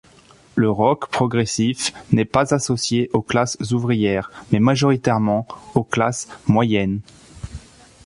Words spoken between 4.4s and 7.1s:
mais majoritairement aux classes moyennes.